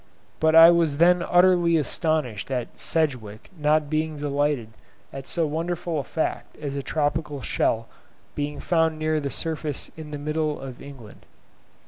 But 0.39 0.55
I 0.55 0.71
was 0.71 0.97
then 0.97 1.21
utterly 1.21 1.77
astonished 1.77 2.49
at 2.49 2.69
Sedgwick 2.79 3.51
not 3.55 3.87
being 3.87 4.17
delighted 4.17 4.69
at 5.13 5.27
so 5.27 5.45
wonderful 5.45 5.99
a 5.99 6.03
fact 6.03 6.57
as 6.57 6.75
a 6.75 6.81
tropical 6.81 7.43
shell 7.43 7.87
being 8.33 8.59
found 8.59 8.97
near 8.97 9.19
the 9.19 9.29
surface 9.29 9.91
in 9.95 10.09
the 10.09 10.17
middle 10.17 10.59
of 10.59 10.81
England. 10.81 11.27